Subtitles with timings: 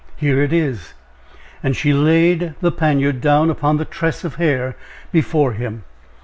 [0.17, 0.95] Here it is."
[1.61, 4.75] And she laid the poniard down upon the tress of hair
[5.11, 5.83] before him.